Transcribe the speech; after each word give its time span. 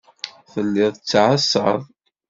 Telliḍ 0.51 0.89
tettɛassaḍ. 0.95 1.81